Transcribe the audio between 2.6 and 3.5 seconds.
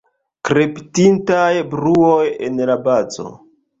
la bazo.